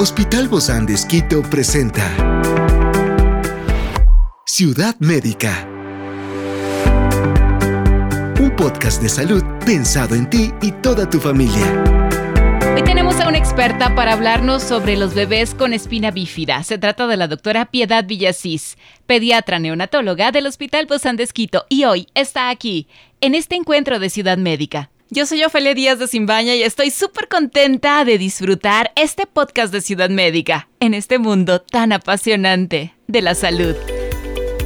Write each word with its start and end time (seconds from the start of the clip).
Hospital 0.00 0.46
Bozán 0.46 0.86
de 0.86 0.96
presenta 1.50 2.04
Ciudad 4.46 4.94
Médica. 5.00 5.68
Un 8.38 8.54
podcast 8.56 9.02
de 9.02 9.08
salud 9.08 9.42
pensado 9.66 10.14
en 10.14 10.30
ti 10.30 10.52
y 10.62 10.70
toda 10.70 11.10
tu 11.10 11.18
familia. 11.18 11.82
Hoy 12.76 12.84
tenemos 12.84 13.18
a 13.18 13.26
una 13.26 13.38
experta 13.38 13.96
para 13.96 14.12
hablarnos 14.12 14.62
sobre 14.62 14.96
los 14.96 15.14
bebés 15.14 15.52
con 15.52 15.72
espina 15.72 16.12
bífida. 16.12 16.62
Se 16.62 16.78
trata 16.78 17.08
de 17.08 17.16
la 17.16 17.26
doctora 17.26 17.64
Piedad 17.64 18.04
Villasís, 18.06 18.78
pediatra 19.06 19.58
neonatóloga 19.58 20.30
del 20.30 20.46
Hospital 20.46 20.86
Bozán 20.86 21.16
de 21.16 21.26
y 21.68 21.84
hoy 21.86 22.06
está 22.14 22.50
aquí, 22.50 22.86
en 23.20 23.34
este 23.34 23.56
encuentro 23.56 23.98
de 23.98 24.10
Ciudad 24.10 24.38
Médica. 24.38 24.90
Yo 25.10 25.24
soy 25.24 25.42
Ofelia 25.42 25.72
Díaz 25.72 25.98
de 25.98 26.06
Simbaña 26.06 26.54
y 26.54 26.62
estoy 26.62 26.90
súper 26.90 27.28
contenta 27.28 28.04
de 28.04 28.18
disfrutar 28.18 28.92
este 28.94 29.26
podcast 29.26 29.72
de 29.72 29.80
Ciudad 29.80 30.10
Médica 30.10 30.68
en 30.80 30.92
este 30.92 31.18
mundo 31.18 31.62
tan 31.62 31.92
apasionante 31.92 32.94
de 33.06 33.22
la 33.22 33.34
salud. 33.34 33.74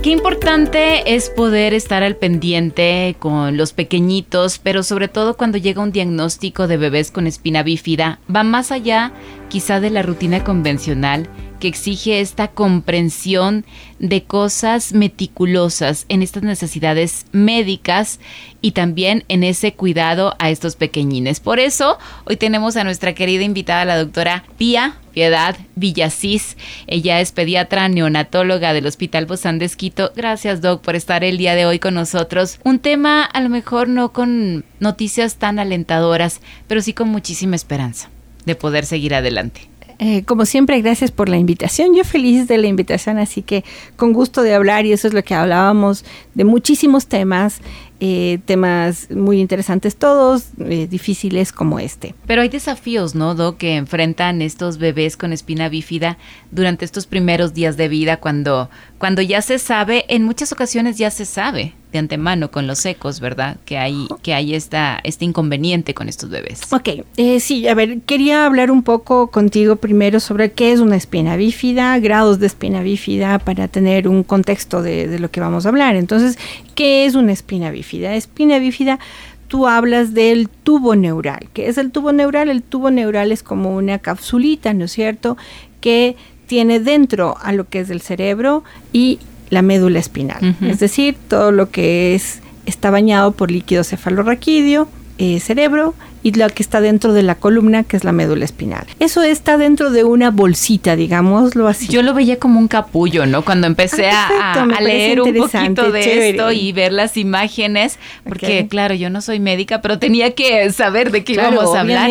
Qué 0.02 0.10
importante 0.10 1.14
es 1.14 1.30
poder 1.30 1.74
estar 1.74 2.02
al 2.02 2.16
pendiente 2.16 3.14
con 3.20 3.56
los 3.56 3.73
pequeñitos, 3.73 4.59
pero 4.59 4.83
sobre 4.83 5.06
todo 5.06 5.36
cuando 5.36 5.59
llega 5.59 5.80
un 5.80 5.92
diagnóstico 5.92 6.66
de 6.66 6.77
bebés 6.77 7.12
con 7.12 7.28
espina 7.28 7.62
bífida, 7.62 8.19
va 8.34 8.42
más 8.42 8.72
allá 8.72 9.12
quizá 9.48 9.78
de 9.78 9.91
la 9.91 10.02
rutina 10.02 10.42
convencional 10.42 11.28
que 11.62 11.69
exige 11.69 12.19
esta 12.19 12.48
comprensión 12.48 13.65
de 14.01 14.25
cosas 14.25 14.95
meticulosas 14.95 16.07
en 16.09 16.20
estas 16.20 16.43
necesidades 16.43 17.27
médicas 17.30 18.19
y 18.61 18.73
también 18.73 19.23
en 19.29 19.45
ese 19.45 19.73
cuidado 19.73 20.34
a 20.41 20.51
estos 20.51 20.75
pequeñines. 20.75 21.39
Por 21.39 21.61
eso, 21.61 21.98
hoy 22.25 22.37
tenemos 22.37 22.75
a 22.75 22.83
nuestra 22.83 23.15
querida 23.15 23.45
invitada, 23.45 23.84
la 23.84 23.97
doctora 23.97 24.43
Pía 24.59 24.97
Piedad 25.12 25.56
Villasís. 25.77 26.56
Ella 26.89 27.20
es 27.20 27.31
pediatra 27.31 27.89
neonatóloga 27.89 28.73
del 28.73 28.86
Hospital 28.86 29.27
Bozán 29.27 29.61
de 29.61 29.67
Esquito. 29.67 30.11
Gracias, 30.17 30.62
Doc, 30.62 30.83
por 30.83 30.97
estar 30.97 31.23
el 31.23 31.39
día 31.39 31.55
de 31.55 31.64
hoy 31.64 31.79
con 31.79 31.95
nosotros. 31.95 32.58
Un 32.64 32.81
tema 32.81 33.23
a 33.23 33.41
lo 33.41 33.48
mejor 33.48 33.86
no 33.86 34.12
con 34.12 34.64
noticias 34.81 35.36
tan 35.36 35.61
alentadoras, 35.61 36.41
pero 36.67 36.83
sí 36.83 36.92
con 36.92 37.08
muchísima 37.08 37.55
esperanza 37.55 38.11
de 38.47 38.56
poder 38.56 38.84
seguir 38.84 39.14
adelante. 39.14 39.72
Eh, 40.05 40.25
como 40.25 40.47
siempre, 40.47 40.83
gracias 40.83 41.12
por 41.12 41.28
la 41.28 41.36
invitación. 41.36 41.95
Yo 41.95 42.03
feliz 42.03 42.48
de 42.48 42.58
la 42.58 42.67
invitación, 42.67 43.19
así 43.19 43.41
que 43.41 43.62
con 43.95 44.12
gusto 44.12 44.42
de 44.42 44.53
hablar 44.53 44.84
y 44.84 44.91
eso 44.91 45.06
es 45.06 45.14
lo 45.14 45.22
que 45.22 45.33
hablábamos 45.33 46.05
de 46.34 46.42
muchísimos 46.42 47.06
temas, 47.06 47.61
eh, 48.00 48.41
temas 48.45 49.08
muy 49.12 49.41
interesantes 49.41 49.95
todos, 49.95 50.47
eh, 50.58 50.89
difíciles 50.91 51.53
como 51.53 51.78
este. 51.78 52.17
Pero 52.27 52.42
hay 52.42 52.48
desafíos, 52.48 53.14
¿no, 53.14 53.56
que 53.58 53.77
enfrentan 53.77 54.42
estos 54.42 54.78
bebés 54.78 55.17
con 55.17 55.33
espina 55.33 55.69
bífida 55.69 56.19
durante 56.50 56.84
estos 56.84 57.06
primeros 57.06 57.55
días 57.55 57.77
de 57.77 57.86
vida 57.86 58.17
cuando, 58.17 58.70
cuando 59.03 59.20
ya 59.20 59.42
se 59.42 59.58
sabe, 59.58 60.05
en 60.06 60.22
muchas 60.22 60.53
ocasiones 60.53 60.97
ya 60.97 61.11
se 61.11 61.25
sabe 61.25 61.72
de 61.91 61.98
antemano 61.98 62.53
con 62.53 62.69
los 62.69 62.86
ecos, 62.86 63.19
¿verdad? 63.19 63.56
Que 63.64 63.77
hay, 63.77 64.06
que 64.22 64.33
hay 64.33 64.55
esta, 64.55 65.00
este 65.03 65.25
inconveniente 65.25 65.92
con 65.92 66.08
estos 66.08 66.31
bebés. 66.31 66.72
Ok, 66.72 67.05
eh, 67.17 67.41
sí, 67.41 67.67
a 67.67 67.75
ver, 67.75 68.03
quería 68.03 68.47
hablar 68.47 68.70
un 68.70 68.84
poco 68.84 69.27
contigo 69.27 69.75
primero 69.75 70.20
sobre 70.20 70.53
qué 70.53 70.70
es 70.70 70.78
una 70.78 70.95
espina 70.95 71.34
bífida, 71.34 71.98
grados 71.98 72.39
de 72.39 72.47
espina 72.47 72.80
bífida, 72.80 73.41
para 73.41 73.67
tener 73.67 74.06
un 74.06 74.23
contexto 74.23 74.83
de, 74.83 75.19
lo 75.19 75.33
que 75.33 75.41
vamos 75.41 75.67
a 75.67 75.70
hablar. 75.70 75.97
Entonces, 75.97 76.39
¿qué 76.77 77.05
es 77.05 77.17
una 77.17 77.33
espina 77.33 77.73
bífida? 77.73 78.14
Espina 78.14 78.61
bífida 78.61 79.00
tú 79.48 79.67
hablas 79.67 80.14
del 80.14 80.48
tubo 80.48 80.95
neural. 80.95 81.48
¿Qué 81.55 81.67
es 81.67 81.77
el 81.77 81.91
tubo 81.91 82.12
neural? 82.12 82.48
El 82.48 82.62
tubo 82.62 82.92
neural 82.92 83.33
es 83.33 83.42
como 83.42 83.75
una 83.75 83.98
capsulita, 83.98 84.73
¿no 84.75 84.84
es 84.84 84.92
cierto? 84.92 85.36
Que 85.80 86.14
tiene 86.53 86.81
dentro 86.81 87.39
a 87.41 87.55
lo 87.55 87.67
que 87.67 87.81
es 87.81 87.89
el 87.89 88.03
cerebro 88.03 88.62
y 88.92 89.20
la 89.48 89.63
médula 89.63 89.98
espinal. 89.98 90.55
Es 90.61 90.80
decir, 90.80 91.17
todo 91.27 91.51
lo 91.51 91.70
que 91.70 92.14
es 92.14 92.42
está 92.67 92.90
bañado 92.90 93.33
por 93.33 93.51
líquido 93.51 93.85
cefalorraquídeo, 93.85 94.86
eh, 95.17 95.40
cerebro 95.40 95.95
y 96.22 96.33
lo 96.33 96.48
que 96.48 96.62
está 96.62 96.80
dentro 96.80 97.12
de 97.12 97.22
la 97.22 97.34
columna, 97.34 97.84
que 97.84 97.96
es 97.96 98.05
la 98.05 98.12
médula 98.12 98.44
espinal. 98.44 98.86
Eso 98.98 99.22
está 99.22 99.58
dentro 99.58 99.90
de 99.90 100.05
una 100.05 100.30
bolsita, 100.30 100.96
digámoslo 100.96 101.68
así. 101.68 101.88
Yo 101.88 102.02
lo 102.02 102.14
veía 102.14 102.38
como 102.38 102.60
un 102.60 102.68
capullo, 102.68 103.27
¿no? 103.27 103.44
Cuando 103.44 103.66
empecé 103.66 104.10
ah, 104.10 104.52
a, 104.55 104.80
leer 104.80 105.20
un 105.20 105.34
poquito 105.34 105.90
de 105.90 106.30
esto 106.30 106.52
y 106.52 106.72
ver 106.72 106.92
las 106.92 107.16
imágenes, 107.16 107.98
porque 108.24 108.66
claro, 108.68 108.94
yo 108.94 109.10
no 109.10 109.20
soy 109.20 109.40
médica, 109.40 109.83
pero 109.83 109.98
tenía 109.98 110.34
que 110.34 110.70
saber 110.72 111.10
de 111.10 111.24
qué 111.24 111.34
íbamos 111.34 111.74
a 111.74 111.80
hablar. 111.80 112.10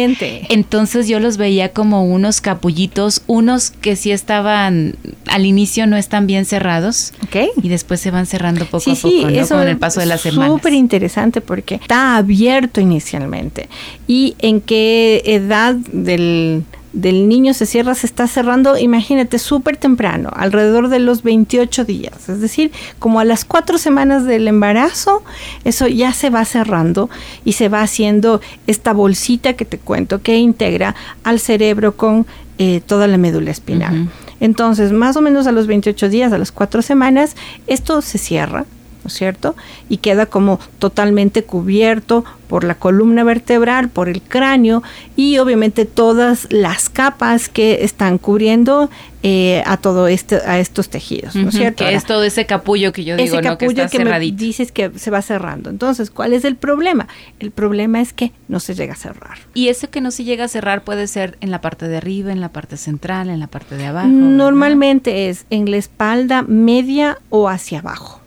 Entonces 0.49 1.07
yo 1.07 1.19
los 1.19 1.37
veía 1.37 1.69
como 1.69 2.05
unos 2.05 2.41
capullitos, 2.41 3.23
unos 3.27 3.71
que 3.71 3.95
sí 3.95 4.11
estaban 4.11 4.95
al 5.27 5.45
inicio 5.45 5.87
no 5.87 5.97
están 5.97 6.27
bien 6.27 6.45
cerrados. 6.45 7.13
Y 7.61 7.69
después 7.69 8.01
se 8.01 8.11
van 8.11 8.25
cerrando 8.25 8.65
poco 8.65 8.91
a 8.91 8.95
poco, 8.95 9.29
¿no? 9.29 9.47
Con 9.47 9.67
el 9.67 9.77
paso 9.77 9.99
de 9.99 10.05
las 10.05 10.21
semanas. 10.21 10.51
Súper 10.51 10.73
interesante 10.73 11.41
porque 11.41 11.75
está 11.75 12.17
abierto 12.17 12.81
inicialmente 12.81 13.69
y 14.07 14.35
en 14.39 14.61
qué 14.61 15.21
edad 15.25 15.75
del, 15.75 16.65
niño 16.93 17.53
se 17.53 17.65
cierra, 17.65 17.95
se 17.95 18.05
está 18.05 18.27
cerrando, 18.27 18.77
imagínate, 18.77 19.39
súper 19.39 19.77
temprano, 19.77 20.29
alrededor 20.35 20.89
de 20.89 20.99
los 20.99 21.23
28 21.23 21.85
días. 21.85 22.29
Es 22.29 22.41
decir, 22.41 22.71
como 22.99 23.19
a 23.19 23.25
las 23.25 23.45
cuatro 23.45 23.77
semanas 23.77 24.25
del 24.25 24.47
embarazo, 24.47 25.23
eso 25.63 25.87
ya 25.87 26.13
se 26.13 26.29
va 26.29 26.43
cerrando 26.45 27.09
y 27.45 27.53
se 27.53 27.69
va 27.69 27.81
haciendo 27.81 28.41
esta 28.67 28.93
bolsita 28.93 29.53
que 29.53 29.65
te 29.65 29.77
cuento 29.77 30.21
que 30.21 30.37
integra 30.37 30.95
al 31.23 31.39
cerebro 31.39 31.95
con 31.95 32.25
eh, 32.57 32.81
toda 32.85 33.07
la 33.07 33.17
médula 33.17 33.51
espinal. 33.51 34.09
Entonces, 34.39 34.91
más 34.91 35.15
o 35.15 35.21
menos 35.21 35.47
a 35.47 35.51
los 35.51 35.67
28 35.67 36.09
días, 36.09 36.33
a 36.33 36.37
las 36.37 36.51
cuatro 36.51 36.81
semanas, 36.81 37.35
esto 37.67 38.01
se 38.01 38.17
cierra, 38.17 38.65
¿no 39.03 39.07
es 39.07 39.13
cierto? 39.13 39.55
Y 39.89 39.97
queda 39.97 40.25
como 40.25 40.59
totalmente 40.79 41.43
cubierto 41.43 42.23
por 42.47 42.63
la 42.65 42.75
columna 42.75 43.23
vertebral, 43.23 43.89
por 43.89 44.09
el 44.09 44.21
cráneo 44.21 44.83
y 45.15 45.37
obviamente 45.37 45.85
todas 45.85 46.47
las 46.49 46.89
capas 46.89 47.47
que 47.47 47.83
están 47.85 48.17
cubriendo 48.17 48.89
eh, 49.23 49.63
a 49.65 49.77
todo 49.77 50.07
este, 50.07 50.35
a 50.35 50.59
estos 50.59 50.89
tejidos, 50.89 51.35
¿no 51.35 51.49
es 51.49 51.55
cierto? 51.55 51.85
Que 51.85 51.93
es 51.93 52.05
todo 52.05 52.23
ese 52.23 52.45
capullo 52.45 52.91
que 52.91 53.03
yo 53.03 53.15
digo, 53.15 53.37
ese 53.37 53.41
capullo 53.41 53.75
que, 53.75 53.81
está 53.83 53.97
que 53.99 54.03
me 54.03 54.19
dices 54.19 54.71
que 54.71 54.91
se 54.97 55.11
va 55.11 55.21
cerrando. 55.21 55.69
Entonces, 55.69 56.09
¿cuál 56.09 56.33
es 56.33 56.43
el 56.43 56.55
problema? 56.55 57.07
El 57.39 57.51
problema 57.51 58.01
es 58.01 58.13
que 58.13 58.31
no 58.47 58.59
se 58.59 58.73
llega 58.73 58.93
a 58.93 58.97
cerrar. 58.97 59.37
Y 59.53 59.67
ese 59.67 59.89
que 59.89 60.01
no 60.01 60.11
se 60.11 60.23
llega 60.23 60.45
a 60.45 60.47
cerrar 60.47 60.83
puede 60.83 61.07
ser 61.07 61.37
en 61.39 61.51
la 61.51 61.61
parte 61.61 61.87
de 61.87 61.97
arriba, 61.97 62.31
en 62.31 62.41
la 62.41 62.49
parte 62.49 62.77
central, 62.77 63.29
en 63.29 63.39
la 63.39 63.47
parte 63.47 63.77
de 63.77 63.85
abajo. 63.85 64.07
Normalmente 64.07 65.29
es 65.29 65.45
en 65.51 65.69
la 65.69 65.77
espalda 65.77 66.41
media 66.41 67.19
o 67.29 67.47
hacia 67.47 67.79
abajo. 67.79 68.20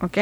¿Ok? 0.00 0.16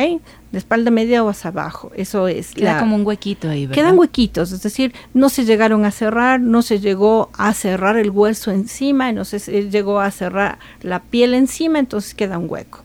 De 0.52 0.58
espalda 0.58 0.90
media 0.90 1.22
o 1.24 1.28
hacia 1.28 1.50
abajo. 1.50 1.90
Eso 1.94 2.28
es. 2.28 2.52
Queda 2.52 2.80
como 2.80 2.96
un 2.96 3.06
huequito 3.06 3.48
ahí, 3.48 3.66
¿verdad? 3.66 3.82
Quedan 3.82 3.98
huequitos, 3.98 4.52
es 4.52 4.62
decir, 4.62 4.94
no 5.14 5.28
se 5.28 5.44
llegaron 5.44 5.84
a 5.84 5.90
cerrar, 5.90 6.40
no 6.40 6.62
se 6.62 6.80
llegó 6.80 7.30
a 7.36 7.52
cerrar 7.54 7.96
el 7.96 8.10
hueso 8.10 8.50
encima, 8.50 9.12
no 9.12 9.24
se 9.24 9.38
llegó 9.70 10.00
a 10.00 10.10
cerrar 10.10 10.58
la 10.82 11.00
piel 11.00 11.34
encima, 11.34 11.78
entonces 11.78 12.14
queda 12.14 12.38
un 12.38 12.50
hueco. 12.50 12.80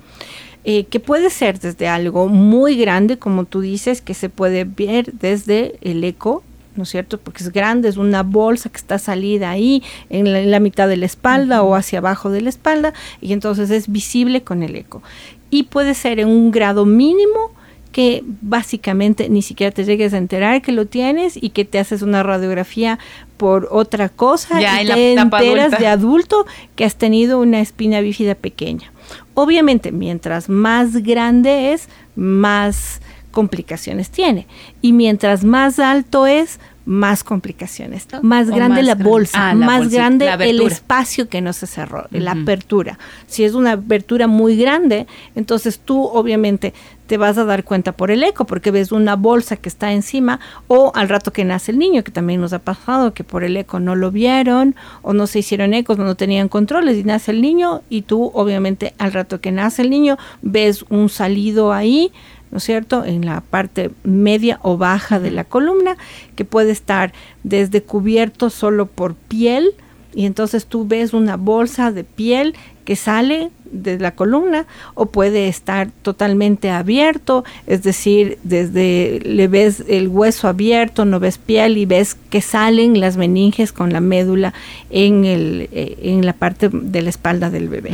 Eh, 0.65 0.85
que 0.85 1.01
puede 1.01 1.29
ser 1.29 1.59
desde 1.59 1.89
algo 1.89 2.29
muy 2.29 2.77
grande, 2.77 3.17
como 3.17 3.43
tú 3.43 3.59
dices, 3.59 4.01
que 4.01 4.13
se 4.13 4.29
puede 4.29 4.63
ver 4.63 5.11
desde 5.11 5.75
el 5.81 6.03
eco, 6.05 6.41
¿no 6.75 6.83
es 6.83 6.89
cierto? 6.89 7.19
Porque 7.19 7.43
es 7.43 7.51
grande, 7.51 7.89
es 7.89 7.97
una 7.97 8.23
bolsa 8.23 8.69
que 8.69 8.77
está 8.77 8.99
salida 8.99 9.49
ahí 9.49 9.83
en 10.09 10.51
la, 10.51 10.59
mitad 10.59 10.87
de 10.87 10.97
la 10.97 11.05
espalda 11.05 11.63
o 11.63 11.75
hacia 11.75 11.99
abajo 11.99 12.29
de 12.29 12.41
la 12.41 12.49
espalda 12.49 12.93
y 13.21 13.33
entonces 13.33 13.69
es 13.69 13.91
visible 13.91 14.43
con 14.43 14.63
el 14.63 14.75
eco 14.75 15.01
y 15.49 15.63
puede 15.63 15.93
ser 15.93 16.19
en 16.19 16.29
un 16.29 16.51
grado 16.51 16.85
mínimo 16.85 17.51
que 17.91 18.23
básicamente 18.41 19.29
ni 19.29 19.43
siquiera 19.43 19.71
te 19.71 19.85
llegues 19.85 20.13
a 20.13 20.17
enterar 20.17 20.63
que 20.63 20.71
lo 20.71 20.87
tienes 20.87 21.37
y 21.41 21.51
que 21.51 21.63
te 21.63 21.77
haces 21.77 22.01
una 22.01 22.23
radiografía 22.23 22.97
por 23.37 23.67
otra 23.69 24.09
cosa 24.09 24.59
y 24.59 24.87
te 24.87 25.13
enteras 25.13 25.77
de 25.77 25.85
adulto 25.85 26.47
que 26.75 26.85
has 26.85 26.95
tenido 26.95 27.39
una 27.39 27.61
espina 27.61 28.01
bífida 28.01 28.33
pequeña. 28.33 28.91
Obviamente, 29.35 29.91
mientras 29.91 30.49
más 30.49 31.03
grande 31.03 31.73
es, 31.73 31.87
más 32.15 32.99
complicaciones 33.33 34.09
tiene. 34.09 34.47
Y 34.81 34.93
mientras 34.93 35.43
más 35.43 35.79
alto 35.79 36.27
es, 36.27 36.59
más 36.85 37.23
complicaciones, 37.23 38.07
más 38.21 38.49
grande 38.49 38.83
la 38.83 38.95
bolsa, 38.95 39.51
ah, 39.51 39.55
más 39.55 39.89
grande 39.89 40.29
el 40.39 40.61
espacio 40.61 41.29
que 41.29 41.39
no 41.39 41.53
se 41.53 41.65
cerró, 41.65 42.07
la 42.11 42.31
apertura. 42.31 42.99
Si 43.25 43.45
es 43.45 43.53
una 43.53 43.73
apertura 43.73 44.27
muy 44.27 44.57
grande, 44.57 45.07
entonces 45.35 45.79
tú 45.79 46.03
obviamente 46.03 46.73
te 47.07 47.17
vas 47.17 47.37
a 47.37 47.45
dar 47.45 47.63
cuenta 47.63 47.93
por 47.93 48.11
el 48.11 48.23
eco, 48.23 48.45
porque 48.45 48.71
ves 48.71 48.91
una 48.91 49.15
bolsa 49.15 49.55
que 49.55 49.69
está 49.69 49.93
encima, 49.93 50.39
o 50.67 50.91
al 50.95 51.09
rato 51.09 51.31
que 51.31 51.45
nace 51.45 51.71
el 51.71 51.79
niño, 51.79 52.03
que 52.03 52.11
también 52.11 52.41
nos 52.41 52.53
ha 52.53 52.59
pasado, 52.59 53.13
que 53.13 53.23
por 53.23 53.43
el 53.43 53.55
eco 53.55 53.79
no 53.79 53.95
lo 53.95 54.11
vieron, 54.11 54.75
o 55.01 55.13
no 55.13 55.27
se 55.27 55.39
hicieron 55.39 55.73
ecos, 55.73 55.97
no 55.97 56.15
tenían 56.15 56.49
controles, 56.49 56.97
y 56.97 57.03
nace 57.03 57.31
el 57.31 57.41
niño, 57.41 57.81
y 57.89 58.03
tú 58.03 58.31
obviamente 58.33 58.93
al 58.97 59.13
rato 59.13 59.41
que 59.41 59.51
nace 59.51 59.81
el 59.81 59.89
niño, 59.89 60.17
ves 60.41 60.85
un 60.89 61.09
salido 61.09 61.71
ahí, 61.73 62.11
¿no 62.53 62.59
es 62.59 62.63
cierto?, 62.65 63.03
en 63.03 63.25
la 63.25 63.41
parte 63.41 63.89
media 64.03 64.59
o 64.61 64.77
baja 64.77 65.19
de 65.19 65.31
la 65.31 65.43
columna, 65.43 65.97
que 66.35 66.45
puede 66.45 66.71
estar 66.71 67.11
desde 67.43 67.81
cubierto 67.81 68.51
solo 68.51 68.85
por 68.85 69.15
piel 69.15 69.73
y 70.13 70.27
entonces 70.27 70.67
tú 70.67 70.87
ves 70.87 71.13
una 71.13 71.35
bolsa 71.35 71.91
de 71.91 72.03
piel 72.03 72.53
que 72.85 72.95
sale 72.95 73.49
de 73.71 73.97
la 73.97 74.11
columna 74.11 74.67
o 74.93 75.07
puede 75.07 75.47
estar 75.47 75.89
totalmente 76.03 76.69
abierto, 76.69 77.43
es 77.65 77.81
decir, 77.81 78.37
desde 78.43 79.19
le 79.25 79.47
ves 79.47 79.83
el 79.87 80.09
hueso 80.09 80.47
abierto, 80.47 81.05
no 81.05 81.19
ves 81.19 81.39
piel 81.39 81.79
y 81.79 81.87
ves 81.87 82.15
que 82.29 82.41
salen 82.41 82.99
las 82.99 83.17
meninges 83.17 83.71
con 83.71 83.91
la 83.91 83.99
médula 83.99 84.53
en, 84.91 85.25
el, 85.25 85.69
eh, 85.71 85.97
en 86.03 86.23
la 86.23 86.33
parte 86.33 86.69
de 86.71 87.01
la 87.01 87.09
espalda 87.09 87.49
del 87.49 87.67
bebé. 87.67 87.93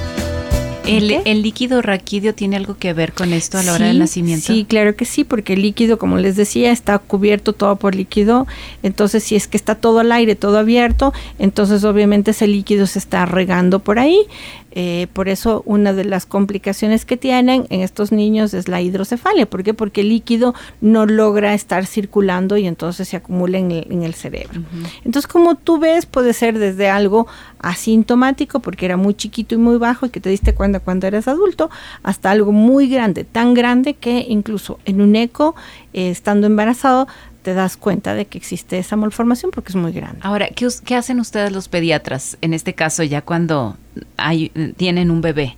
¿El, 0.85 1.41
líquido 1.41 1.81
raquídeo 1.81 2.33
tiene 2.33 2.55
algo 2.57 2.75
que 2.77 2.93
ver 2.93 3.13
con 3.13 3.33
esto 3.33 3.57
a 3.57 3.63
la 3.63 3.73
hora 3.73 3.87
del 3.87 3.99
nacimiento? 3.99 4.47
Sí, 4.47 4.65
claro 4.67 4.95
que 4.95 5.05
sí, 5.05 5.23
porque 5.23 5.53
el 5.53 5.61
líquido, 5.61 5.97
como 5.97 6.17
les 6.17 6.35
decía, 6.35 6.71
está 6.71 6.97
cubierto 6.99 7.53
todo 7.53 7.75
por 7.75 7.95
líquido. 7.95 8.47
Entonces, 8.83 9.23
si 9.23 9.35
es 9.35 9.47
que 9.47 9.57
está 9.57 9.75
todo 9.75 9.99
al 9.99 10.11
aire, 10.11 10.35
todo 10.35 10.57
abierto, 10.57 11.13
entonces 11.39 11.83
obviamente 11.83 12.31
ese 12.31 12.47
líquido 12.47 12.87
se 12.87 12.99
está 12.99 13.25
regando 13.25 13.79
por 13.79 13.99
ahí. 13.99 14.25
Eh, 14.73 15.07
por 15.13 15.27
eso 15.29 15.63
una 15.65 15.93
de 15.93 16.05
las 16.05 16.25
complicaciones 16.25 17.05
que 17.05 17.17
tienen 17.17 17.65
en 17.69 17.81
estos 17.81 18.11
niños 18.11 18.53
es 18.53 18.67
la 18.67 18.81
hidrocefalia. 18.81 19.45
¿Por 19.45 19.63
qué? 19.63 19.73
Porque 19.73 20.01
el 20.01 20.09
líquido 20.09 20.53
no 20.79 21.05
logra 21.05 21.53
estar 21.53 21.85
circulando 21.85 22.57
y 22.57 22.67
entonces 22.67 23.07
se 23.07 23.17
acumula 23.17 23.57
en 23.57 23.71
el, 24.03 24.13
cerebro. 24.13 24.61
Entonces, 25.03 25.27
como 25.27 25.55
tú 25.55 25.79
ves, 25.79 26.05
puede 26.05 26.33
ser 26.33 26.57
desde 26.59 26.89
algo 26.89 27.27
asintomático, 27.59 28.59
porque 28.59 28.85
era 28.85 28.97
muy 28.97 29.13
chiquito 29.13 29.55
y 29.55 29.57
muy 29.57 29.77
bajo 29.77 30.05
y 30.05 30.09
que 30.09 30.19
te 30.19 30.29
diste 30.29 30.53
cuenta 30.53 30.79
cuando 30.79 31.07
eras 31.07 31.27
adulto, 31.27 31.69
hasta 32.03 32.31
algo 32.31 32.51
muy 32.51 32.87
grande, 32.87 33.23
tan 33.23 33.53
grande 33.53 33.93
que 33.93 34.25
incluso 34.27 34.79
en 34.85 35.01
un 35.01 35.15
eco, 35.15 35.55
eh, 35.93 36.09
estando 36.09 36.47
embarazado, 36.47 37.07
te 37.41 37.53
das 37.53 37.77
cuenta 37.77 38.13
de 38.13 38.25
que 38.25 38.37
existe 38.37 38.77
esa 38.77 38.95
malformación 38.95 39.51
porque 39.51 39.69
es 39.69 39.75
muy 39.75 39.91
grande. 39.91 40.19
Ahora, 40.21 40.49
¿qué, 40.49 40.67
qué 40.85 40.95
hacen 40.95 41.19
ustedes 41.19 41.51
los 41.51 41.67
pediatras 41.67 42.37
en 42.41 42.53
este 42.53 42.73
caso 42.73 43.03
ya 43.03 43.21
cuando 43.21 43.77
hay, 44.17 44.49
tienen 44.77 45.11
un 45.11 45.21
bebé 45.21 45.57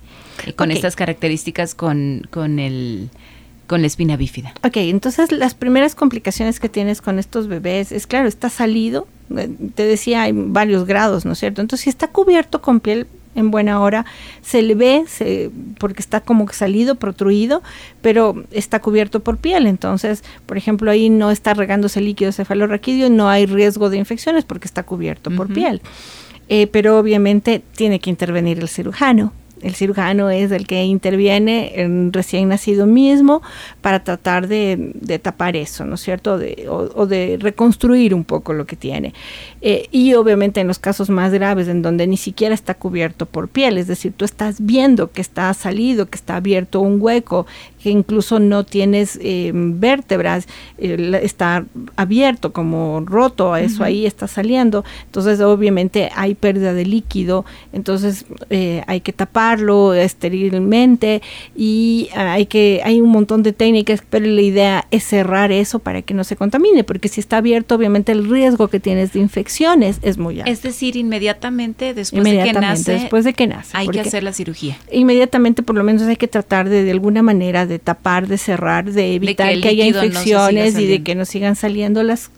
con 0.56 0.70
estas 0.70 0.96
características 0.96 1.74
con, 1.74 2.26
con 2.30 2.58
el 2.58 3.10
con 3.66 3.80
la 3.80 3.86
espina 3.86 4.16
bífida. 4.16 4.52
Ok, 4.62 4.76
entonces 4.76 5.32
las 5.32 5.54
primeras 5.54 5.94
complicaciones 5.94 6.60
que 6.60 6.68
tienes 6.68 7.00
con 7.00 7.18
estos 7.18 7.48
bebés 7.48 7.92
es, 7.92 8.06
claro, 8.06 8.28
está 8.28 8.50
salido, 8.50 9.06
eh, 9.34 9.48
te 9.74 9.84
decía, 9.84 10.22
hay 10.22 10.32
varios 10.34 10.84
grados, 10.84 11.24
¿no 11.24 11.32
es 11.32 11.38
cierto? 11.38 11.62
Entonces, 11.62 11.84
si 11.84 11.90
está 11.90 12.08
cubierto 12.08 12.60
con 12.60 12.80
piel, 12.80 13.06
en 13.34 13.50
buena 13.50 13.80
hora, 13.80 14.04
se 14.42 14.62
le 14.62 14.74
ve 14.74 15.04
porque 15.78 16.00
está 16.00 16.20
como 16.20 16.48
salido, 16.52 16.94
protruido, 16.96 17.62
pero 18.02 18.44
está 18.50 18.80
cubierto 18.80 19.20
por 19.20 19.38
piel. 19.38 19.66
Entonces, 19.66 20.24
por 20.46 20.56
ejemplo, 20.56 20.90
ahí 20.90 21.10
no 21.10 21.30
está 21.30 21.54
regándose 21.54 22.00
líquido 22.00 22.32
cefalorraquídeo, 22.32 23.10
no 23.10 23.28
hay 23.28 23.46
riesgo 23.46 23.90
de 23.90 23.98
infecciones 23.98 24.44
porque 24.44 24.66
está 24.66 24.82
cubierto 24.82 25.30
por 25.30 25.52
piel. 25.52 25.80
Eh, 26.48 26.66
pero 26.66 26.98
obviamente 26.98 27.62
tiene 27.74 28.00
que 28.00 28.10
intervenir 28.10 28.58
el 28.58 28.68
cirujano 28.68 29.32
el 29.64 29.74
cirujano 29.74 30.30
es 30.30 30.52
el 30.52 30.66
que 30.66 30.84
interviene 30.84 31.80
en 31.80 32.12
recién 32.12 32.48
nacido 32.48 32.86
mismo 32.86 33.42
para 33.80 34.04
tratar 34.04 34.46
de, 34.46 34.92
tapar 35.22 35.56
eso, 35.56 35.84
¿no 35.86 35.94
es 35.94 36.02
cierto? 36.02 36.38
De, 36.38 36.66
o, 36.68 37.06
de 37.06 37.38
reconstruir 37.40 38.14
un 38.14 38.24
poco 38.24 38.52
lo 38.52 38.66
que 38.66 38.76
tiene. 38.76 39.14
Eh, 39.62 39.88
y 39.90 40.14
obviamente 40.14 40.60
en 40.60 40.68
los 40.68 40.78
casos 40.78 41.08
más 41.08 41.32
graves, 41.32 41.68
en 41.68 41.80
donde 41.80 42.06
ni 42.06 42.18
siquiera 42.18 42.54
está 42.54 42.74
cubierto 42.74 43.26
por 43.26 43.48
piel, 43.48 43.78
es 43.78 43.86
decir, 43.86 44.12
tú 44.14 44.26
estás 44.26 44.56
viendo 44.60 45.10
que 45.10 45.22
está 45.22 45.52
salido, 45.54 46.06
que 46.06 46.16
está 46.16 46.36
abierto 46.36 46.80
un 46.80 47.00
hueco, 47.00 47.46
que 47.84 47.90
incluso 47.90 48.40
no 48.40 48.64
tienes 48.64 49.18
eh, 49.20 49.50
vértebras, 49.54 50.48
está 50.78 51.66
abierto 51.96 52.50
como 52.50 53.02
roto, 53.04 53.54
eso 53.56 53.84
ahí 53.84 54.06
está 54.06 54.26
saliendo, 54.26 54.86
entonces 55.04 55.38
obviamente 55.42 56.08
hay 56.16 56.34
pérdida 56.34 56.72
de 56.72 56.86
líquido, 56.86 57.44
entonces 57.74 58.24
eh, 58.48 58.82
hay 58.86 59.02
que 59.02 59.12
taparlo 59.12 59.92
esterilmente 59.92 61.20
y 61.54 62.08
hay 62.14 62.46
que 62.46 62.80
hay 62.82 63.02
un 63.02 63.10
montón 63.10 63.42
de 63.42 63.52
técnicas, 63.52 64.02
pero 64.08 64.24
la 64.24 64.40
idea 64.40 64.86
es 64.90 65.04
cerrar 65.04 65.52
eso 65.52 65.78
para 65.78 66.00
que 66.00 66.14
no 66.14 66.24
se 66.24 66.36
contamine, 66.36 66.84
porque 66.84 67.08
si 67.08 67.20
está 67.20 67.36
abierto 67.36 67.74
obviamente 67.74 68.12
el 68.12 68.30
riesgo 68.30 68.68
que 68.68 68.80
tienes 68.80 69.12
de 69.12 69.20
infecciones 69.20 69.98
es 70.00 70.16
muy 70.16 70.40
alto. 70.40 70.50
Es 70.50 70.62
decir, 70.62 70.96
inmediatamente 70.96 71.92
después 71.92 72.24
de 72.24 72.44
que 72.44 72.52
nace, 72.54 72.92
después 72.92 73.24
de 73.26 73.34
que 73.34 73.46
nace, 73.46 73.76
hay 73.76 73.88
que 73.88 74.00
hacer 74.00 74.22
la 74.22 74.32
cirugía. 74.32 74.78
Inmediatamente 74.90 75.62
por 75.62 75.76
lo 75.76 75.84
menos 75.84 76.00
hay 76.04 76.16
que 76.16 76.28
tratar 76.28 76.70
de 76.70 76.82
de 76.82 76.90
alguna 76.90 77.22
manera 77.22 77.66
de 77.66 77.73
de 77.74 77.80
tapar, 77.80 78.28
de 78.28 78.38
cerrar, 78.38 78.92
de 78.92 79.14
evitar 79.14 79.60
que, 79.60 79.68
haya 79.68 79.86
infecciones 79.86 80.78
y 80.78 80.86
de 80.86 81.02
que 81.02 81.16
no 81.16 81.24
sigan 81.24 81.56
saliendo 81.56 82.04
las 82.04 82.30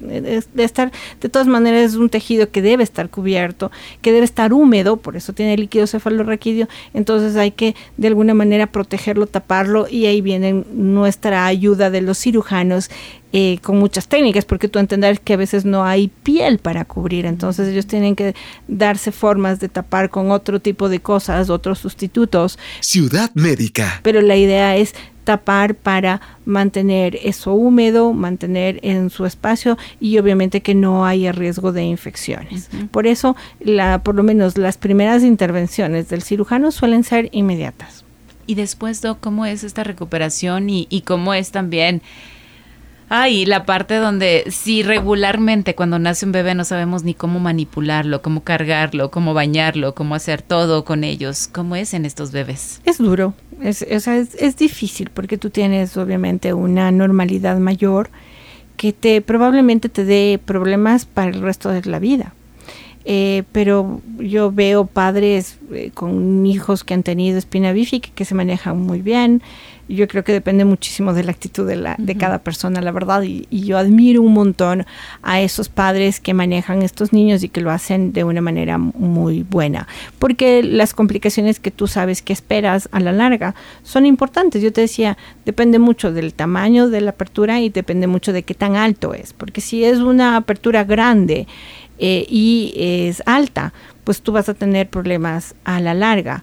de, 0.00 0.44
estar 0.58 0.92
de 1.20 1.28
todas 1.28 1.48
maneras 1.48 1.90
es 1.90 1.96
un 1.96 2.08
tejido 2.08 2.50
que 2.50 2.62
debe 2.62 2.84
estar 2.84 3.10
cubierto, 3.10 3.72
que 4.00 4.12
debe 4.12 4.24
estar 4.24 4.52
húmedo, 4.52 4.96
por 4.96 5.16
eso 5.16 5.32
tiene 5.32 5.56
líquido 5.56 5.88
cefalorraquídeo, 5.88 6.68
entonces 6.94 7.34
hay 7.36 7.50
que 7.50 7.74
de 7.96 8.06
alguna 8.06 8.32
manera 8.32 8.68
protegerlo, 8.68 9.26
taparlo 9.26 9.88
y 9.90 10.06
ahí 10.06 10.20
viene 10.20 10.64
nuestra 10.72 11.46
ayuda 11.46 11.90
de 11.90 12.02
los 12.02 12.18
cirujanos 12.18 12.88
eh, 13.32 13.58
con 13.60 13.76
muchas 13.78 14.06
técnicas, 14.06 14.44
porque 14.44 14.68
tú 14.68 14.78
entender 14.78 15.20
que 15.20 15.34
a 15.34 15.36
veces 15.36 15.64
no 15.64 15.84
hay 15.84 16.08
piel 16.08 16.58
para 16.58 16.84
cubrir, 16.84 17.26
entonces 17.26 17.68
ellos 17.68 17.86
tienen 17.86 18.14
que 18.14 18.34
darse 18.68 19.10
formas 19.10 19.58
de 19.58 19.68
tapar 19.68 20.10
con 20.10 20.30
otro 20.30 20.60
tipo 20.60 20.88
de 20.88 21.00
cosas, 21.00 21.50
otros 21.50 21.80
sustitutos. 21.80 22.56
Ciudad 22.80 23.32
médica. 23.34 24.00
Pero 24.04 24.22
la 24.22 24.36
idea 24.36 24.75
es 24.76 24.94
tapar 25.24 25.74
para 25.74 26.20
mantener 26.44 27.18
eso 27.22 27.52
húmedo, 27.52 28.12
mantener 28.12 28.78
en 28.82 29.10
su 29.10 29.26
espacio 29.26 29.76
y 30.00 30.18
obviamente 30.18 30.62
que 30.62 30.74
no 30.74 31.04
haya 31.04 31.32
riesgo 31.32 31.72
de 31.72 31.82
infecciones. 31.82 32.70
Por 32.92 33.08
eso, 33.08 33.36
la, 33.58 34.02
por 34.04 34.14
lo 34.14 34.22
menos 34.22 34.56
las 34.56 34.78
primeras 34.78 35.24
intervenciones 35.24 36.08
del 36.08 36.22
cirujano 36.22 36.70
suelen 36.70 37.02
ser 37.02 37.28
inmediatas. 37.32 38.04
Y 38.46 38.54
después, 38.54 39.02
¿cómo 39.20 39.44
es 39.44 39.64
esta 39.64 39.82
recuperación 39.82 40.70
y, 40.70 40.86
y 40.88 41.00
cómo 41.00 41.34
es 41.34 41.50
también 41.50 42.02
Ay, 43.08 43.46
la 43.46 43.64
parte 43.64 43.94
donde 43.94 44.44
si 44.48 44.82
regularmente 44.82 45.76
cuando 45.76 45.98
nace 46.00 46.26
un 46.26 46.32
bebé 46.32 46.56
no 46.56 46.64
sabemos 46.64 47.04
ni 47.04 47.14
cómo 47.14 47.38
manipularlo, 47.38 48.20
cómo 48.20 48.42
cargarlo, 48.42 49.12
cómo 49.12 49.32
bañarlo, 49.32 49.94
cómo 49.94 50.16
hacer 50.16 50.42
todo 50.42 50.84
con 50.84 51.04
ellos, 51.04 51.48
¿cómo 51.52 51.76
es 51.76 51.94
en 51.94 52.04
estos 52.04 52.32
bebés? 52.32 52.80
Es 52.84 52.98
duro, 52.98 53.34
es, 53.62 53.82
es, 53.82 54.08
es 54.08 54.56
difícil 54.56 55.10
porque 55.10 55.38
tú 55.38 55.50
tienes 55.50 55.96
obviamente 55.96 56.52
una 56.52 56.90
normalidad 56.90 57.58
mayor 57.58 58.10
que 58.76 58.92
te 58.92 59.20
probablemente 59.20 59.88
te 59.88 60.04
dé 60.04 60.40
problemas 60.44 61.06
para 61.06 61.30
el 61.30 61.40
resto 61.40 61.70
de 61.70 61.82
la 61.84 62.00
vida. 62.00 62.34
Eh, 63.08 63.44
pero 63.52 64.00
yo 64.18 64.50
veo 64.50 64.84
padres 64.84 65.60
eh, 65.72 65.92
con 65.94 66.44
hijos 66.44 66.82
que 66.82 66.92
han 66.92 67.04
tenido 67.04 67.38
espina 67.38 67.72
bífica 67.72 68.08
que 68.12 68.24
se 68.24 68.34
manejan 68.34 68.80
muy 68.80 69.00
bien, 69.00 69.42
yo 69.88 70.08
creo 70.08 70.24
que 70.24 70.32
depende 70.32 70.64
muchísimo 70.64 71.14
de 71.14 71.22
la 71.22 71.30
actitud 71.30 71.66
de, 71.66 71.76
la, 71.76 71.94
de 71.98 72.16
cada 72.16 72.40
persona, 72.40 72.80
la 72.80 72.90
verdad, 72.90 73.22
y, 73.22 73.46
yo 73.50 73.78
admiro 73.78 74.22
un 74.22 74.32
montón 74.32 74.84
a 75.22 75.40
esos 75.40 75.68
padres 75.68 76.20
que 76.20 76.34
manejan 76.34 76.82
estos 76.82 77.12
niños 77.12 77.42
y 77.42 77.48
que 77.48 77.60
lo 77.60 77.70
hacen 77.70 78.12
de 78.12 78.24
una 78.24 78.40
manera 78.40 78.78
muy 78.78 79.44
buena, 79.44 79.86
porque 80.18 80.62
las 80.62 80.92
complicaciones 80.92 81.60
que 81.60 81.70
tú 81.70 81.86
sabes 81.86 82.22
que 82.22 82.32
esperas 82.32 82.88
a 82.92 83.00
la 83.00 83.12
larga 83.12 83.54
son 83.82 84.06
importantes. 84.06 84.62
Yo 84.62 84.72
te 84.72 84.80
decía, 84.80 85.16
depende 85.44 85.78
mucho 85.78 86.12
del 86.12 86.34
tamaño 86.34 86.88
de 86.88 87.00
la 87.00 87.10
apertura 87.10 87.60
y 87.60 87.70
depende 87.70 88.06
mucho 88.06 88.32
de 88.32 88.42
qué 88.42 88.54
tan 88.54 88.76
alto 88.76 89.14
es, 89.14 89.32
porque 89.32 89.60
si 89.60 89.84
es 89.84 89.98
una 89.98 90.36
apertura 90.36 90.84
grande, 90.84 91.46
eh, 91.98 92.26
y 92.28 92.74
es 92.76 93.22
alta, 93.26 93.72
pues 94.04 94.22
tú 94.22 94.32
vas 94.32 94.48
a 94.48 94.54
tener 94.54 94.88
problemas 94.88 95.54
a 95.64 95.80
la 95.80 95.94
larga. 95.94 96.42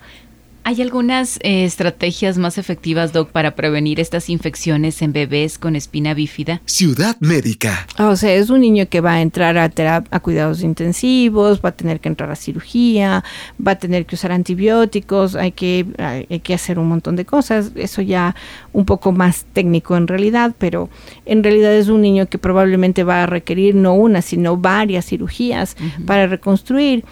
¿Hay 0.65 0.81
algunas 0.81 1.39
eh, 1.41 1.65
estrategias 1.65 2.37
más 2.37 2.57
efectivas, 2.57 3.11
Doc, 3.11 3.31
para 3.31 3.53
prevenir 3.53 3.99
estas 3.99 4.29
infecciones 4.29 5.01
en 5.01 5.11
bebés 5.11 5.57
con 5.57 5.75
espina 5.75 6.13
bífida? 6.13 6.61
Ciudad 6.65 7.17
médica. 7.19 7.85
Ah, 7.97 8.07
o 8.07 8.15
sea, 8.15 8.33
es 8.33 8.49
un 8.49 8.61
niño 8.61 8.87
que 8.87 9.01
va 9.01 9.15
a 9.15 9.21
entrar 9.21 9.57
a, 9.57 9.65
a 10.09 10.19
cuidados 10.21 10.63
intensivos, 10.63 11.59
va 11.59 11.69
a 11.69 11.71
tener 11.73 11.99
que 11.99 12.07
entrar 12.07 12.31
a 12.31 12.37
cirugía, 12.37 13.25
va 13.65 13.73
a 13.73 13.75
tener 13.77 14.05
que 14.05 14.15
usar 14.15 14.31
antibióticos, 14.31 15.35
hay 15.35 15.51
que, 15.51 15.85
hay 15.97 16.39
que 16.39 16.53
hacer 16.53 16.79
un 16.79 16.87
montón 16.87 17.17
de 17.17 17.25
cosas. 17.25 17.71
Eso 17.75 18.01
ya 18.01 18.33
un 18.71 18.85
poco 18.85 19.11
más 19.11 19.45
técnico 19.51 19.97
en 19.97 20.07
realidad, 20.07 20.55
pero 20.57 20.89
en 21.25 21.43
realidad 21.43 21.73
es 21.73 21.89
un 21.89 22.01
niño 22.01 22.27
que 22.27 22.37
probablemente 22.37 23.03
va 23.03 23.23
a 23.23 23.25
requerir 23.25 23.75
no 23.75 23.95
una, 23.95 24.21
sino 24.21 24.55
varias 24.55 25.07
cirugías 25.07 25.75
para 26.05 26.27
reconstruir 26.27 27.03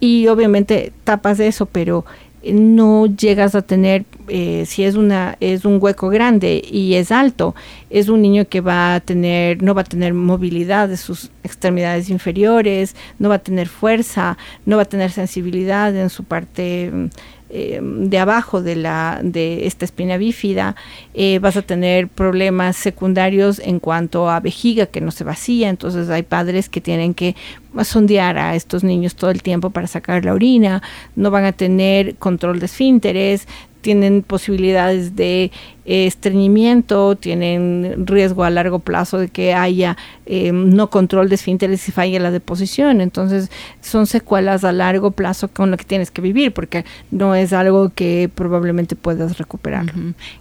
y 0.00 0.28
obviamente 0.28 0.92
tapas 1.04 1.40
eso, 1.40 1.66
pero 1.66 2.06
no 2.42 3.06
llegas 3.06 3.54
a 3.54 3.62
tener, 3.62 4.04
eh, 4.28 4.64
si 4.66 4.84
es 4.84 4.94
una 4.94 5.36
es 5.40 5.64
un 5.64 5.78
hueco 5.80 6.08
grande 6.08 6.62
y 6.70 6.94
es 6.94 7.12
alto, 7.12 7.54
es 7.90 8.08
un 8.08 8.22
niño 8.22 8.48
que 8.48 8.60
va 8.60 8.94
a 8.94 9.00
tener, 9.00 9.62
no 9.62 9.74
va 9.74 9.82
a 9.82 9.84
tener 9.84 10.14
movilidad 10.14 10.88
de 10.88 10.96
sus 10.96 11.30
extremidades 11.44 12.08
inferiores, 12.08 12.96
no 13.18 13.28
va 13.28 13.36
a 13.36 13.40
tener 13.40 13.68
fuerza, 13.68 14.38
no 14.64 14.76
va 14.76 14.82
a 14.82 14.86
tener 14.86 15.10
sensibilidad 15.10 15.94
en 15.94 16.08
su 16.08 16.24
parte 16.24 17.10
eh, 17.52 17.80
de 17.82 18.18
abajo 18.18 18.62
de, 18.62 18.76
la, 18.76 19.20
de 19.22 19.66
esta 19.66 19.84
espina 19.84 20.16
bífida, 20.16 20.76
eh, 21.14 21.38
vas 21.40 21.56
a 21.56 21.62
tener 21.62 22.08
problemas 22.08 22.76
secundarios 22.76 23.58
en 23.58 23.80
cuanto 23.80 24.30
a 24.30 24.38
vejiga 24.40 24.86
que 24.86 25.00
no 25.00 25.10
se 25.10 25.24
vacía, 25.24 25.68
entonces 25.68 26.08
hay 26.10 26.22
padres 26.22 26.68
que 26.68 26.80
tienen 26.80 27.12
que 27.12 27.34
sondear 27.82 28.38
a 28.38 28.54
estos 28.54 28.84
niños 28.84 29.14
todo 29.14 29.30
el 29.30 29.42
tiempo 29.42 29.70
para 29.70 29.86
sacar 29.86 30.24
la 30.24 30.32
orina, 30.32 30.82
no 31.16 31.30
van 31.30 31.44
a 31.44 31.52
tener 31.52 32.16
control 32.16 32.60
de 32.60 32.66
esfínteres, 32.66 33.46
tienen 33.80 34.22
posibilidades 34.22 35.16
de 35.16 35.50
eh, 35.84 36.06
estreñimiento, 36.06 37.16
tienen 37.16 38.06
riesgo 38.06 38.44
a 38.44 38.50
largo 38.50 38.78
plazo 38.78 39.18
de 39.18 39.28
que 39.28 39.54
haya 39.54 39.96
em, 40.26 40.74
no 40.74 40.90
control 40.90 41.28
de 41.28 41.34
esfínteres 41.34 41.88
y 41.88 41.92
falla 41.92 42.20
la 42.20 42.30
deposición. 42.30 43.00
Entonces, 43.00 43.50
son 43.80 44.06
secuelas 44.06 44.64
a 44.64 44.72
largo 44.72 45.10
plazo 45.10 45.48
con 45.48 45.70
lo 45.70 45.76
que 45.76 45.84
tienes 45.84 46.10
que 46.10 46.20
vivir, 46.20 46.52
porque 46.52 46.84
no 47.10 47.34
es 47.34 47.52
algo 47.52 47.90
que 47.94 48.30
probablemente 48.34 48.96
puedas 48.96 49.38
recuperar. 49.38 49.92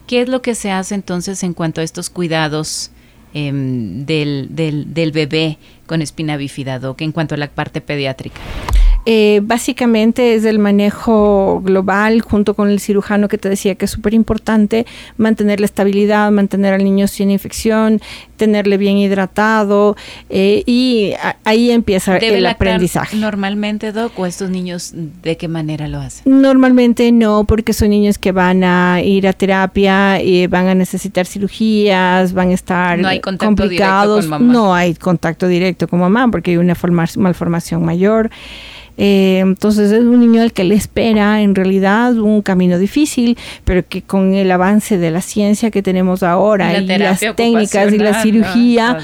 ¿Qué 0.07 0.21
es 0.21 0.29
lo 0.29 0.41
que 0.41 0.55
se 0.55 0.71
hace 0.71 0.95
entonces 0.95 1.43
en 1.43 1.53
cuanto 1.53 1.81
a 1.81 1.83
estos 1.83 2.09
cuidados? 2.09 2.91
Em, 3.31 4.05
del, 4.05 5.11
bebé 5.13 5.59
con 5.85 6.01
espina 6.01 6.35
bífida, 6.35 6.79
que 6.95 7.03
en 7.03 7.11
cuanto 7.11 7.35
a 7.35 7.37
la 7.37 7.47
parte 7.47 7.79
pediátrica? 7.79 8.41
Eh, 9.11 9.41
básicamente 9.41 10.35
es 10.35 10.45
el 10.45 10.59
manejo 10.59 11.61
global 11.65 12.21
junto 12.21 12.53
con 12.53 12.69
el 12.69 12.79
cirujano 12.79 13.27
que 13.27 13.39
te 13.39 13.49
decía 13.49 13.73
que 13.73 13.85
es 13.85 13.91
súper 13.91 14.13
importante 14.13 14.85
mantener 15.17 15.59
la 15.59 15.65
estabilidad, 15.65 16.29
mantener 16.29 16.75
al 16.75 16.83
niño 16.83 17.07
sin 17.07 17.31
infección, 17.31 18.01
tenerle 18.37 18.77
bien 18.77 18.97
hidratado 18.97 19.97
eh, 20.29 20.61
y 20.67 21.13
ahí 21.43 21.71
empieza 21.71 22.17
el 22.17 22.45
aprendizaje. 22.45 23.17
¿Normalmente, 23.17 23.91
Doc, 23.93 24.11
o 24.19 24.27
estos 24.27 24.51
niños 24.51 24.93
de 24.93 25.37
qué 25.37 25.47
manera 25.47 25.87
lo 25.87 25.97
hacen? 25.97 26.41
Normalmente 26.41 27.11
no, 27.11 27.45
porque 27.45 27.73
son 27.73 27.89
niños 27.89 28.19
que 28.19 28.31
van 28.31 28.63
a 28.63 29.01
ir 29.01 29.27
a 29.27 29.33
terapia 29.33 30.21
y 30.21 30.45
van 30.45 30.67
a 30.67 30.75
necesitar 30.75 31.25
cirugías, 31.25 32.33
van 32.33 32.51
a 32.51 32.53
estar 32.53 32.99
no 32.99 33.07
hay 33.07 33.21
complicados. 33.21 34.27
No 34.39 34.75
hay 34.75 34.93
contacto 34.93 35.47
directo 35.47 35.87
con 35.87 35.99
mamá 35.99 36.27
porque 36.29 36.51
hay 36.51 36.57
una 36.57 36.75
malformación 37.17 37.83
mayor. 37.83 38.29
Eh, 39.01 39.39
entonces 39.39 39.93
es 39.93 40.03
un 40.03 40.19
niño 40.19 40.41
al 40.41 40.51
que 40.51 40.65
le 40.65 40.75
espera 40.75 41.41
en 41.41 41.55
realidad 41.55 42.17
un 42.17 42.41
camino 42.41 42.77
difícil, 42.77 43.37
pero 43.63 43.87
que 43.87 44.01
con 44.01 44.33
el 44.33 44.51
avance 44.51 44.97
de 44.97 45.09
la 45.09 45.21
ciencia 45.21 45.71
que 45.71 45.81
tenemos 45.81 46.21
ahora 46.21 46.77
y, 46.77 46.85
las 46.85 47.21
técnicas 47.37 47.93
y 47.93 47.97
la 47.97 48.21
cirugía, 48.21 48.99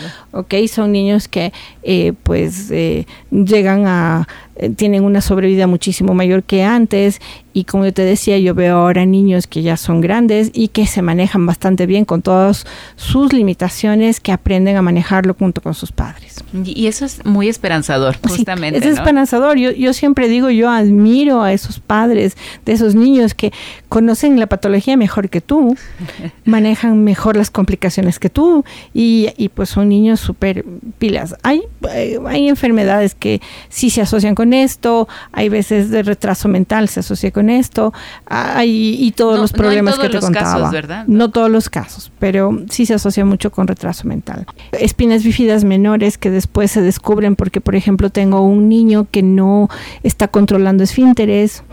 son 0.67 0.91
niños 0.91 1.29
que 1.29 1.53
eh, 1.83 2.11
pues 2.23 2.69
eh, 2.71 3.05
llegan 3.31 3.87
a 3.87 4.27
eh, 4.57 4.69
tienen 4.69 5.03
una 5.03 5.21
sobrevida 5.21 5.67
muchísimo 5.67 6.13
mayor 6.13 6.43
que 6.43 6.63
antes 6.63 7.19
y 7.55 7.63
como 7.63 7.85
yo 7.85 7.93
te 7.93 8.01
decía, 8.01 8.37
yo 8.37 8.53
veo 8.53 8.75
ahora 8.75 9.05
niños 9.05 9.47
que 9.47 9.61
ya 9.61 9.77
son 9.77 10.01
grandes 10.01 10.51
y 10.53 10.67
que 10.67 10.85
se 10.87 11.01
manejan 11.01 11.45
bastante 11.45 11.85
bien 11.85 12.03
con 12.03 12.21
todas 12.21 12.65
sus 12.97 13.31
limitaciones, 13.31 14.19
que 14.19 14.33
aprenden 14.33 14.75
a 14.75 14.81
manejarlo 14.81 15.33
junto 15.39 15.61
con 15.61 15.73
sus 15.73 15.93
padres. 15.93 16.43
Y 16.65 16.87
eso 16.87 17.05
es 17.05 17.23
muy 17.23 17.47
esperanzador, 17.47 18.17
justamente. 18.27 18.79
es 18.79 18.85
esperanzador. 18.85 19.57
Yo, 19.57 19.71
yo 19.71 19.93
siempre 19.93 20.27
digo, 20.27 20.49
yo 20.49 20.69
admiro 20.69 21.43
a 21.43 21.53
esos 21.53 21.79
padres 21.79 22.35
de 22.65 22.73
esos 22.73 22.93
niños 22.93 23.33
que 23.33 23.53
conocen 23.87 24.37
la 24.37 24.47
patología 24.47 24.97
mejor 24.97 25.29
que 25.29 25.39
tú, 25.39 25.77
manejan 26.43 27.05
mejor 27.05 27.37
las 27.37 27.51
complicaciones 27.51 28.19
que 28.19 28.29
tú 28.29 28.65
y, 28.93 29.29
y 29.37 29.47
pues 29.47 29.69
son 29.69 29.87
niños 29.87 30.19
súper 30.19 30.65
pilas. 30.97 31.37
Hay, 31.41 31.61
eh, 31.89 32.19
hay 32.27 32.49
enfermedades 32.49 33.15
que 33.15 33.39
sí 33.69 33.89
se 33.89 34.01
asocian 34.01 34.35
con 34.35 34.44
esto, 34.53 35.07
hay 35.31 35.49
veces 35.49 35.89
de 35.89 36.03
retraso 36.03 36.47
mental 36.47 36.89
se 36.89 37.01
asocia 37.01 37.31
con 37.31 37.49
esto, 37.49 37.93
hay, 38.25 38.97
y 38.99 39.11
todos 39.11 39.39
los 39.39 39.53
problemas 39.53 39.97
que 39.97 40.09
te 40.09 40.19
contaba. 40.19 40.71
No 41.07 41.31
todos 41.31 41.49
los 41.49 41.69
casos, 41.69 42.11
pero 42.19 42.59
sí 42.69 42.85
se 42.85 42.93
asocia 42.93 43.25
mucho 43.25 43.51
con 43.51 43.67
retraso 43.67 44.07
mental. 44.07 44.45
Espinas 44.71 45.23
bífidas 45.23 45.63
menores 45.63 46.17
que 46.17 46.29
después 46.29 46.71
se 46.71 46.81
descubren 46.81 47.35
porque, 47.35 47.61
por 47.61 47.75
ejemplo, 47.75 48.09
tengo 48.09 48.41
un 48.41 48.69
niño 48.69 49.07
que 49.09 49.23
no 49.23 49.69
está 50.03 50.27
controlando 50.27 50.83
esfínteres, 50.83 51.63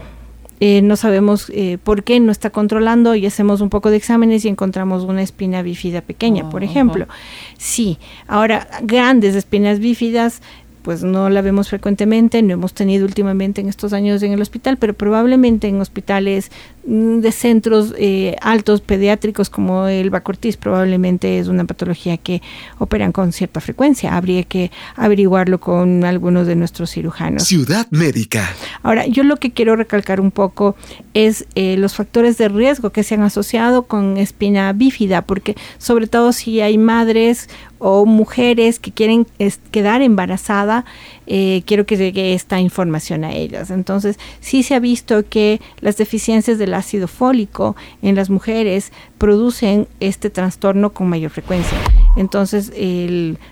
eh, 0.64 0.81
no 0.81 0.95
sabemos 0.95 1.50
eh, 1.52 1.79
por 1.83 2.05
qué 2.05 2.21
no 2.21 2.31
está 2.31 2.50
controlando 2.50 3.17
y 3.17 3.26
hacemos 3.26 3.61
un 3.61 3.69
poco 3.69 3.91
de 3.91 3.97
exámenes 3.97 4.45
y 4.45 4.49
encontramos 4.49 5.02
una 5.02 5.21
espina 5.21 5.61
bífida 5.61 6.02
pequeña, 6.02 6.49
por 6.50 6.62
oh, 6.62 6.64
ejemplo. 6.64 7.09
Sí, 7.59 7.99
ahora 8.29 8.69
grandes 8.81 9.35
espinas 9.35 9.81
bífidas 9.81 10.41
pues 10.83 11.03
no 11.03 11.31
la 11.31 11.41
vemos 11.41 11.69
frecuentemente, 11.69 12.43
no 12.43 12.55
hemos 12.55 12.75
tenido 12.75 13.07
últimamente 13.07 13.61
en 13.61 13.69
estos 13.69 13.93
años 13.93 14.23
en 14.23 14.33
el 14.33 14.43
hospital, 14.43 14.77
pero 14.77 14.95
probablemente 14.95 15.69
en 15.69 15.81
hospitales 15.81 16.51
de 16.85 17.31
centros 17.31 17.95
eh, 17.97 18.37
altos 18.41 18.81
pediátricos 18.81 19.51
como 19.51 19.87
el 19.87 20.11
Bacortiz 20.11 20.57
probablemente 20.57 21.39
es 21.39 21.47
una 21.47 21.65
patología 21.65 22.17
que 22.17 22.43
operan 22.79 23.12
con 23.12 23.33
cierta 23.33 23.61
frecuencia. 23.61 24.17
Habría 24.17 24.43
que 24.43 24.71
averiguarlo 24.97 25.61
con 25.61 26.05
algunos 26.05 26.47
de 26.47 26.57
nuestros 26.57 26.91
cirujanos. 26.91 27.45
Ciudad 27.45 27.87
médica. 27.91 28.53
Ahora, 28.83 29.07
yo 29.07 29.23
lo 29.23 29.37
que 29.37 29.53
quiero 29.53 29.77
recalcar 29.77 30.21
un 30.21 30.33
poco 30.33 30.75
es 31.15 31.47
eh, 31.55 31.77
los 31.77 31.95
factores 31.95 32.37
de 32.39 32.49
riesgo 32.49 32.91
que 32.91 33.05
se 33.05 33.15
han 33.15 33.23
asociado 33.23 33.85
con 33.85 34.17
espina 34.17 34.73
bífida, 34.73 35.23
porque 35.23 35.55
sobre 35.79 36.09
todo 36.09 36.33
si 36.33 36.61
hay 36.61 36.79
madres 36.79 37.49
o 37.85 38.07
mujeres 38.07 38.79
que 38.79 38.93
quieren 38.93 39.27
quedar 39.73 40.03
embarazadas, 40.03 40.85
eh, 41.27 41.62
quiero 41.67 41.85
que 41.85 41.97
llegue 41.97 42.33
esta 42.33 42.61
información 42.61 43.25
a 43.25 43.33
ellas. 43.33 43.71
Entonces, 43.71 44.19
sí 44.41 44.62
se 44.62 44.77
ha 44.77 44.79
visto 44.79 45.25
que 45.29 45.61
las 45.81 45.97
deficiencias 45.97 46.59
ácido 46.75 47.09
fólico 47.09 47.76
en 48.02 48.14
las 48.14 48.31
mujeres 48.31 48.93
producen 49.19 49.87
este 50.00 50.31
trastorno 50.31 50.91
con 50.91 51.09
mayor 51.09 51.31
frecuencia. 51.31 51.79
Entonces, 52.17 52.73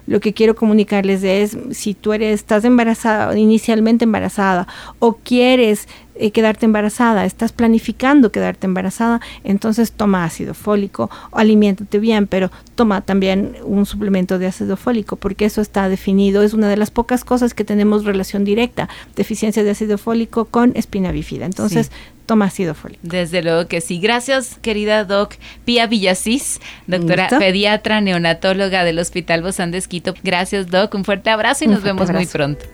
lo 0.06 0.20
que 0.20 0.34
quiero 0.34 0.54
comunicarles 0.54 1.22
es, 1.22 1.56
si 1.70 1.94
tú 1.94 2.12
eres, 2.12 2.34
estás 2.34 2.64
embarazada, 2.64 3.38
inicialmente 3.38 4.04
embarazada, 4.04 4.66
o 4.98 5.14
quieres 5.14 5.88
eh, 6.16 6.32
quedarte 6.32 6.66
embarazada, 6.66 7.24
estás 7.24 7.52
planificando 7.52 8.30
quedarte 8.30 8.66
embarazada, 8.66 9.22
entonces 9.42 9.92
toma 9.92 10.24
ácido 10.24 10.52
fólico, 10.52 11.08
o 11.30 11.38
aliméntate 11.38 11.98
bien, 11.98 12.26
pero 12.26 12.50
toma 12.74 13.00
también 13.00 13.56
un 13.64 13.86
suplemento 13.86 14.38
de 14.38 14.46
ácido 14.46 14.76
fólico, 14.76 15.16
porque 15.16 15.46
eso 15.46 15.62
está 15.62 15.88
definido, 15.88 16.42
es 16.42 16.52
una 16.52 16.68
de 16.68 16.76
las 16.76 16.90
pocas 16.90 17.24
cosas 17.24 17.54
que 17.54 17.64
tenemos 17.64 18.04
relación 18.04 18.44
directa, 18.44 18.90
deficiencia 19.16 19.64
de 19.64 19.70
ácido 19.70 19.96
fólico 19.96 20.44
con 20.44 20.72
espina 20.74 21.10
bífida. 21.10 21.46
Entonces, 21.46 21.90
toma 22.30 22.44
ácido 22.44 22.74
fólico. 22.74 23.00
Desde 23.02 23.42
luego 23.42 23.66
que 23.66 23.80
sí. 23.80 23.98
Gracias, 23.98 24.56
querida 24.62 25.04
Doc 25.04 25.34
Pía 25.64 25.88
Villasís, 25.88 26.60
doctora 26.86 27.28
pediatra 27.28 28.00
neonatóloga 28.00 28.84
del 28.84 29.00
Hospital 29.00 29.42
Bozán 29.42 29.72
de 29.72 29.78
Esquito. 29.78 30.14
Gracias, 30.22 30.68
Doc. 30.68 30.94
Un 30.94 31.04
fuerte 31.04 31.30
abrazo 31.30 31.64
y 31.64 31.66
nos 31.66 31.82
vemos 31.82 32.08
muy 32.12 32.26
pronto. 32.26 32.64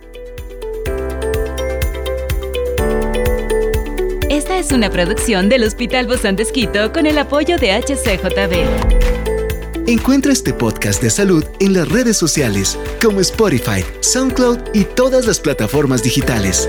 Esta 4.29 4.59
es 4.59 4.73
una 4.73 4.91
producción 4.91 5.49
del 5.49 5.63
Hospital 5.63 6.07
Bozán 6.07 6.37
de 6.37 6.43
Esquito 6.43 6.93
con 6.93 7.07
el 7.07 7.17
apoyo 7.17 7.57
de 7.57 7.73
HCJB. 7.73 9.87
Encuentra 9.87 10.35
este 10.35 10.53
podcast 10.53 11.03
de 11.03 11.09
salud 11.09 11.47
en 11.61 11.73
las 11.73 11.89
redes 11.89 12.19
sociales 12.19 12.79
como 13.03 13.21
Spotify, 13.21 13.83
SoundCloud 14.01 14.59
y 14.75 14.85
todas 14.85 15.27
las 15.27 15.41
plataformas 15.41 16.03
digitales. 16.03 16.69